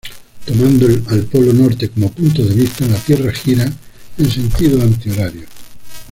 Tomando 0.45 0.87
al 1.11 1.25
polo 1.25 1.53
norte 1.53 1.87
como 1.91 2.11
punto 2.11 2.43
de 2.43 2.55
vista, 2.55 2.87
la 2.87 2.97
Tierra 2.97 3.31
gira 3.31 3.71
en 4.17 4.31
sentido 4.31 4.81
antihorario. 4.81 5.45